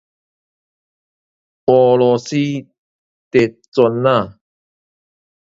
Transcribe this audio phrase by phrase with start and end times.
[1.67, 2.65] 俄羅斯疊
[3.71, 4.39] 磚仔